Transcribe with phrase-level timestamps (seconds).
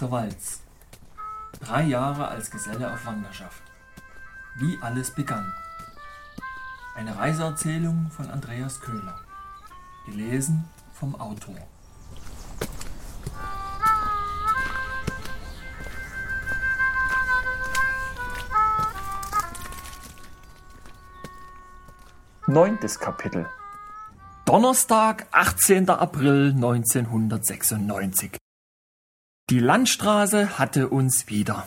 [0.00, 0.60] Achter Walz.
[1.60, 3.62] Drei Jahre als Geselle auf Wanderschaft.
[4.58, 5.52] Wie alles begann.
[6.94, 9.20] Eine Reiseerzählung von Andreas Köhler.
[10.06, 11.56] Gelesen vom Autor.
[22.46, 23.46] Neuntes Kapitel
[24.46, 25.90] Donnerstag, 18.
[25.90, 28.39] April 1996.
[29.50, 31.66] Die Landstraße hatte uns wieder.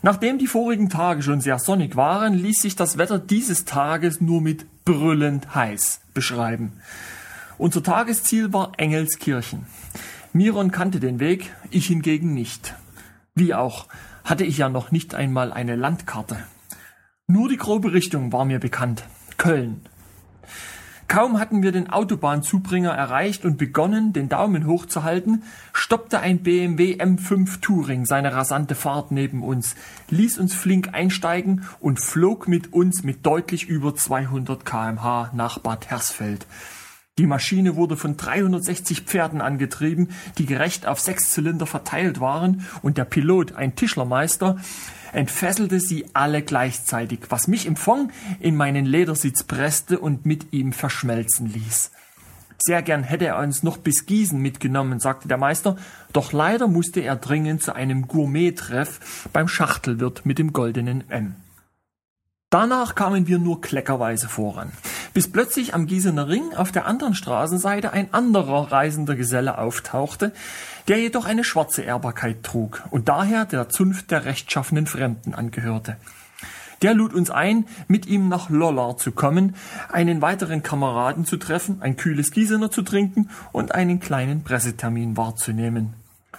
[0.00, 4.40] Nachdem die vorigen Tage schon sehr sonnig waren, ließ sich das Wetter dieses Tages nur
[4.40, 6.72] mit brüllend heiß beschreiben.
[7.58, 9.66] Unser Tagesziel war Engelskirchen.
[10.32, 12.74] Miron kannte den Weg, ich hingegen nicht.
[13.34, 13.86] Wie auch,
[14.24, 16.38] hatte ich ja noch nicht einmal eine Landkarte.
[17.26, 19.04] Nur die grobe Richtung war mir bekannt.
[19.36, 19.82] Köln.
[21.08, 27.60] Kaum hatten wir den Autobahnzubringer erreicht und begonnen, den Daumen hochzuhalten, stoppte ein BMW M5
[27.60, 29.76] Touring seine rasante Fahrt neben uns,
[30.10, 35.90] ließ uns flink einsteigen und flog mit uns mit deutlich über 200 kmh nach Bad
[35.90, 36.46] Hersfeld.
[37.18, 42.98] Die Maschine wurde von 360 Pferden angetrieben, die gerecht auf sechs Zylinder verteilt waren, und
[42.98, 44.58] der Pilot, ein Tischlermeister,
[45.14, 50.74] entfesselte sie alle gleichzeitig, was mich im Fond in meinen Ledersitz presste und mit ihm
[50.74, 51.90] verschmelzen ließ.
[52.58, 55.76] Sehr gern hätte er uns noch bis Gießen mitgenommen, sagte der Meister,
[56.12, 61.34] doch leider musste er dringend zu einem Gourmet-Treff beim Schachtelwirt mit dem goldenen M.
[62.58, 64.72] Danach kamen wir nur kleckerweise voran,
[65.12, 70.32] bis plötzlich am Gießener Ring auf der anderen Straßenseite ein anderer reisender Geselle auftauchte,
[70.88, 75.98] der jedoch eine schwarze Ehrbarkeit trug und daher der Zunft der rechtschaffenen Fremden angehörte.
[76.80, 79.54] Der lud uns ein, mit ihm nach Lollar zu kommen,
[79.92, 85.92] einen weiteren Kameraden zu treffen, ein kühles Gießener zu trinken und einen kleinen Pressetermin wahrzunehmen.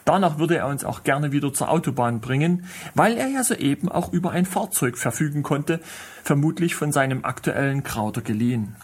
[0.08, 2.64] Danach würde er uns auch gerne wieder zur Autobahn bringen,
[2.96, 5.82] weil er ja soeben auch über ein Fahrzeug verfügen konnte,
[6.24, 8.78] vermutlich von seinem aktuellen Krauter geliehen.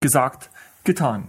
[0.00, 0.48] Gesagt,
[0.82, 1.28] getan.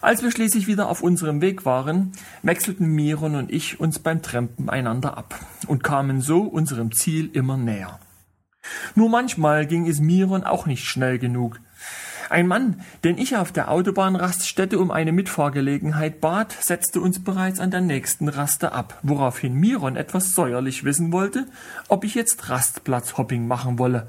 [0.00, 2.12] Als wir schließlich wieder auf unserem Weg waren,
[2.44, 5.34] wechselten Miron und ich uns beim Trampen einander ab
[5.66, 7.98] und kamen so unserem Ziel immer näher.
[8.94, 11.58] Nur manchmal ging es Miron auch nicht schnell genug.
[12.34, 17.70] Ein Mann, den ich auf der Autobahnraststätte um eine Mitfahrgelegenheit bat, setzte uns bereits an
[17.70, 21.46] der nächsten Raste ab, woraufhin Miron etwas säuerlich wissen wollte,
[21.86, 24.08] ob ich jetzt Rastplatzhopping machen wolle.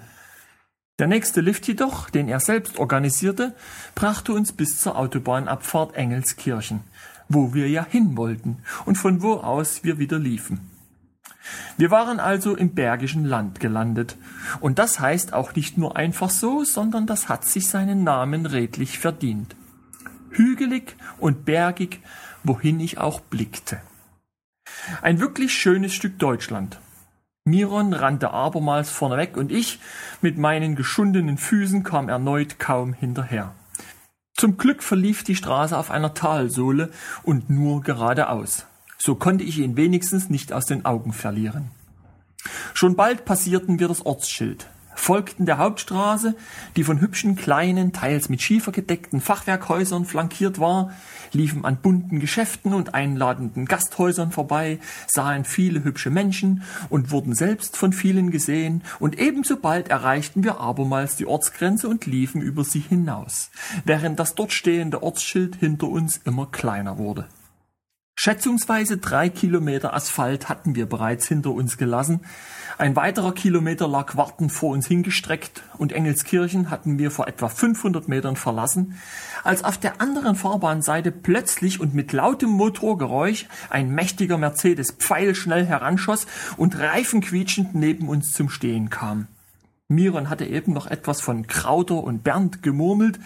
[0.97, 3.53] Der nächste Lift jedoch, den er selbst organisierte,
[3.93, 6.79] brachte uns bis zur Autobahnabfahrt Engelskirchen,
[7.29, 10.74] wo wir ja hin wollten und von wo aus wir wieder liefen.
[11.77, 14.17] Wir waren also im Bergischen Land gelandet.
[14.59, 18.99] Und das heißt auch nicht nur einfach so, sondern das hat sich seinen Namen redlich
[18.99, 19.55] verdient.
[20.31, 22.01] Hügelig und bergig,
[22.43, 23.81] wohin ich auch blickte.
[25.01, 26.79] Ein wirklich schönes Stück Deutschland.
[27.45, 29.79] Miron rannte abermals vorneweg und ich
[30.21, 33.53] mit meinen geschundenen Füßen kam erneut kaum hinterher.
[34.35, 36.91] Zum Glück verlief die Straße auf einer Talsohle
[37.23, 38.65] und nur geradeaus.
[39.05, 41.69] So konnte ich ihn wenigstens nicht aus den Augen verlieren.
[42.73, 46.33] Schon bald passierten wir das Ortsschild, folgten der Hauptstraße,
[46.75, 50.89] die von hübschen kleinen, teils mit Schiefer gedeckten Fachwerkhäusern flankiert war,
[51.33, 57.77] liefen an bunten Geschäften und einladenden Gasthäusern vorbei, sahen viele hübsche Menschen und wurden selbst
[57.77, 62.79] von vielen gesehen, und ebenso bald erreichten wir abermals die Ortsgrenze und liefen über sie
[62.79, 63.51] hinaus,
[63.83, 67.27] während das dort stehende Ortsschild hinter uns immer kleiner wurde.
[68.25, 72.21] Schätzungsweise drei Kilometer Asphalt hatten wir bereits hinter uns gelassen.
[72.79, 78.07] Ein weiterer Kilometer lag wartend vor uns hingestreckt und Engelskirchen hatten wir vor etwa 500
[78.07, 78.99] Metern verlassen,
[79.43, 86.25] als auf der anderen Fahrbahnseite plötzlich und mit lautem Motorgeräusch ein mächtiger Mercedes pfeilschnell heranschoss
[86.57, 89.27] und reifenquietschend neben uns zum Stehen kam.
[89.87, 93.19] Miron hatte eben noch etwas von Krauter und Bernd gemurmelt,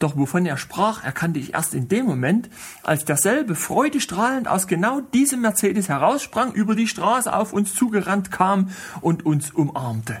[0.00, 2.50] doch wovon er sprach, erkannte ich erst in dem Moment,
[2.82, 8.70] als derselbe freudestrahlend aus genau diesem Mercedes heraussprang, über die Straße auf uns zugerannt kam
[9.00, 10.18] und uns umarmte.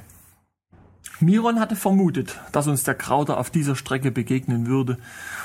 [1.18, 4.98] Miron hatte vermutet, dass uns der Krauter auf dieser Strecke begegnen würde,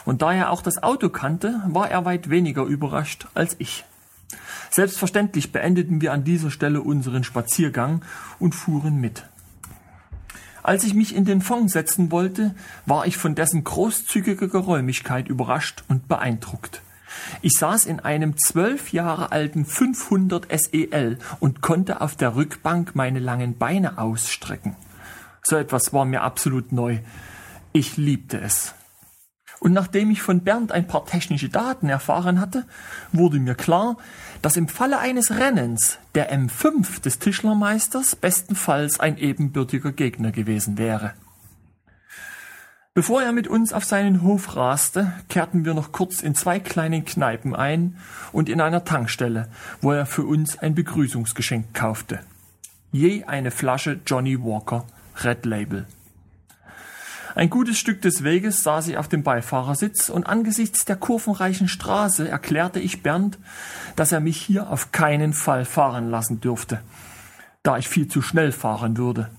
[0.06, 3.84] und da er auch das Auto kannte, war er weit weniger überrascht als ich.
[4.70, 8.04] Selbstverständlich beendeten wir an dieser Stelle unseren Spaziergang
[8.40, 9.26] und fuhren mit.
[10.66, 12.56] Als ich mich in den Fond setzen wollte,
[12.88, 16.82] war ich von dessen großzügiger Geräumigkeit überrascht und beeindruckt.
[17.44, 23.20] Ich saß in einem zwölf Jahre alten 500 SEL und konnte auf der Rückbank meine
[23.20, 24.76] langen Beine ausstrecken.
[25.44, 26.98] So etwas war mir absolut neu.
[27.72, 28.74] Ich liebte es.
[29.66, 32.66] Und nachdem ich von Bernd ein paar technische Daten erfahren hatte,
[33.12, 33.98] wurde mir klar,
[34.44, 41.14] dass im Falle eines Rennens der M5 des Tischlermeisters bestenfalls ein ebenbürtiger Gegner gewesen wäre.
[42.94, 47.04] Bevor er mit uns auf seinen Hof raste, kehrten wir noch kurz in zwei kleinen
[47.04, 47.98] Kneipen ein
[48.32, 49.50] und in einer Tankstelle,
[49.82, 52.20] wo er für uns ein Begrüßungsgeschenk kaufte.
[52.92, 54.86] Je eine Flasche Johnny Walker
[55.24, 55.88] Red Label.
[57.36, 62.30] Ein gutes Stück des Weges saß ich auf dem Beifahrersitz und angesichts der kurvenreichen Straße
[62.30, 63.38] erklärte ich Bernd,
[63.98, 66.80] dass er mich hier auf keinen Fall fahren lassen dürfte,
[67.62, 69.30] da ich viel zu schnell fahren würde.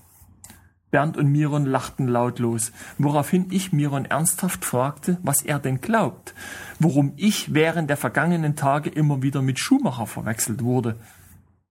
[0.91, 6.35] Bernd und Miron lachten lautlos, woraufhin ich Miron ernsthaft fragte, was er denn glaubt,
[6.77, 10.97] worum ich während der vergangenen Tage immer wieder mit Schumacher verwechselt wurde.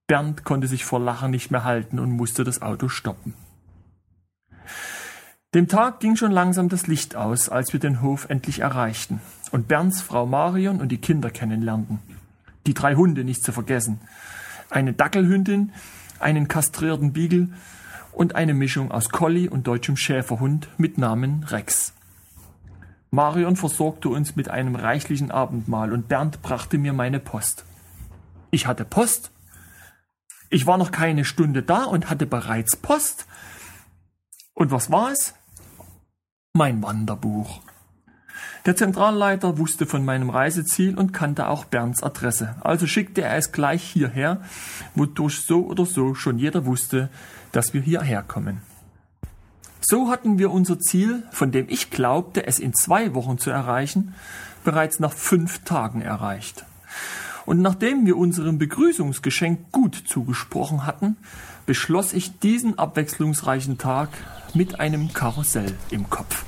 [0.07, 3.33] Bernd konnte sich vor Lachen nicht mehr halten und musste das Auto stoppen.
[5.53, 9.21] Dem Tag ging schon langsam das Licht aus, als wir den Hof endlich erreichten
[9.51, 11.99] und Bernds Frau Marion und die Kinder kennenlernten.
[12.65, 14.01] Die drei Hunde nicht zu vergessen.
[14.69, 15.71] Eine Dackelhündin,
[16.19, 17.47] einen kastrierten Beagle
[18.11, 21.93] und eine Mischung aus Collie und deutschem Schäferhund mit Namen Rex.
[23.09, 27.63] Marion versorgte uns mit einem reichlichen Abendmahl und Bernd brachte mir meine Post.
[28.51, 29.31] Ich hatte Post.
[30.49, 33.27] Ich war noch keine Stunde da und hatte bereits Post.
[34.57, 35.35] Und was war es?
[36.53, 37.61] Mein Wanderbuch.
[38.65, 42.55] Der Zentralleiter wusste von meinem Reiseziel und kannte auch Bernds Adresse.
[42.61, 44.41] Also schickte er es gleich hierher,
[44.95, 47.09] wodurch so oder so schon jeder wusste,
[47.51, 48.63] dass wir hierher kommen.
[49.79, 54.15] So hatten wir unser Ziel, von dem ich glaubte, es in zwei Wochen zu erreichen,
[54.63, 56.65] bereits nach fünf Tagen erreicht.
[57.47, 61.15] Und nachdem wir unserem Begrüßungsgeschenk gut zugesprochen hatten,
[61.65, 64.09] beschloss ich diesen abwechslungsreichen Tag
[64.53, 66.43] mit einem Karussell im Kopf.